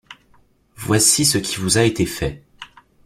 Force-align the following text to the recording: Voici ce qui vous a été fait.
Voici 0.77 1.25
ce 1.25 1.37
qui 1.37 1.57
vous 1.57 1.77
a 1.77 1.83
été 1.83 2.07
fait. 2.07 2.41